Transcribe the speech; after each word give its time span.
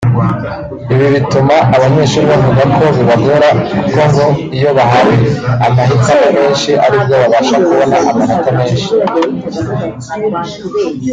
Ibi 0.93 1.05
bituma 1.15 1.55
abanyeshuri 1.75 2.25
bavuga 2.31 2.63
ko 2.75 2.83
bibagora 2.95 3.47
kuko 3.71 3.99
ngo 4.09 4.25
iyo 4.57 4.69
bahawe 4.77 5.15
amahitamo 5.65 6.25
menshi 6.37 6.71
aribwo 6.85 7.13
babasha 7.21 7.55
kubona 7.65 7.95
amanota 8.11 8.49
menshi 8.57 8.89